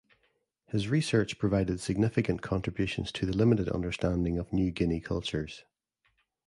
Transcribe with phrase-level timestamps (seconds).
[0.65, 5.63] His research provided significant contributions to the limited understanding of New Guinea cultures.